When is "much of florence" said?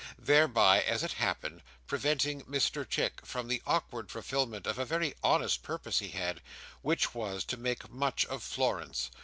7.91-9.11